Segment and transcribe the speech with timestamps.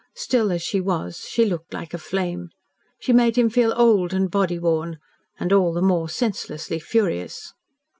[0.15, 2.49] Still as she was, she looked like a flame.
[2.99, 4.97] She made him feel old and body worn,
[5.39, 7.53] and all the more senselessly furious.